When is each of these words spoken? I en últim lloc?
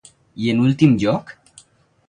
I 0.45 0.49
en 0.53 0.63
últim 0.69 0.97
lloc? 1.05 1.31